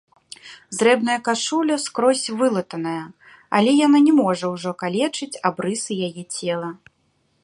[0.77, 3.03] Зрэбная кашуля скрозь вылатаная,
[3.59, 6.69] але яна не можа ўжо калечыць абрысы яе цела.